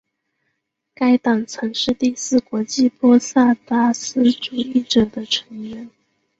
[0.95, 5.91] 该党曾是第四国际波萨达斯主义者的成员。